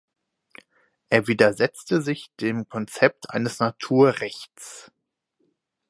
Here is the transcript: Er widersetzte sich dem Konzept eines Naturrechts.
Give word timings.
Er 1.09 1.27
widersetzte 1.27 2.01
sich 2.01 2.31
dem 2.39 2.67
Konzept 2.67 3.29
eines 3.29 3.59
Naturrechts. 3.59 4.91